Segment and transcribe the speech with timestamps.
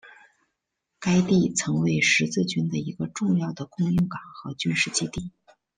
[0.99, 5.31] 该地曾为十字军的一个重要的供应港和军事基地。